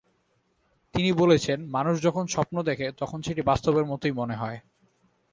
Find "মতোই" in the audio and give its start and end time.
3.85-4.11